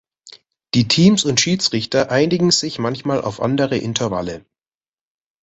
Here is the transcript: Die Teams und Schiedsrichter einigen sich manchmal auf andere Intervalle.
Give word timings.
Die 0.73 0.87
Teams 0.87 1.25
und 1.25 1.39
Schiedsrichter 1.39 2.09
einigen 2.09 2.49
sich 2.49 2.79
manchmal 2.79 3.21
auf 3.21 3.39
andere 3.39 3.77
Intervalle. 3.77 4.43